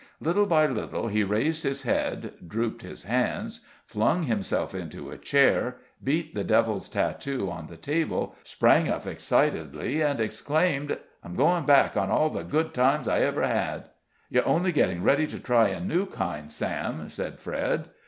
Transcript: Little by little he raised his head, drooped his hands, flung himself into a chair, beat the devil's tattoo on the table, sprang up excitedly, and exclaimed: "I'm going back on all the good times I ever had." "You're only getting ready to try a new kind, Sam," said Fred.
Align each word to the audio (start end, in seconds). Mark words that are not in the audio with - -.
Little 0.19 0.47
by 0.47 0.65
little 0.65 1.09
he 1.09 1.23
raised 1.23 1.61
his 1.61 1.83
head, 1.83 2.33
drooped 2.47 2.81
his 2.81 3.03
hands, 3.03 3.63
flung 3.85 4.23
himself 4.23 4.73
into 4.73 5.11
a 5.11 5.17
chair, 5.19 5.75
beat 6.03 6.33
the 6.33 6.43
devil's 6.43 6.89
tattoo 6.89 7.51
on 7.51 7.67
the 7.67 7.77
table, 7.77 8.35
sprang 8.43 8.89
up 8.89 9.05
excitedly, 9.05 10.01
and 10.01 10.19
exclaimed: 10.19 10.97
"I'm 11.23 11.35
going 11.35 11.65
back 11.67 11.95
on 11.95 12.09
all 12.09 12.31
the 12.31 12.41
good 12.43 12.73
times 12.73 13.07
I 13.07 13.19
ever 13.19 13.45
had." 13.45 13.91
"You're 14.27 14.47
only 14.47 14.71
getting 14.71 15.03
ready 15.03 15.27
to 15.27 15.39
try 15.39 15.67
a 15.67 15.79
new 15.79 16.07
kind, 16.07 16.51
Sam," 16.51 17.07
said 17.07 17.39
Fred. 17.39 17.89